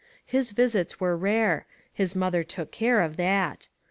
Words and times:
His 0.25 0.51
visits 0.51 0.99
were 0.99 1.15
rare— 1.15 1.67
his 1.93 2.15
mother 2.15 2.43
took 2.43 2.71
care 2.71 3.01
of 3.01 3.17
that. 3.17 3.67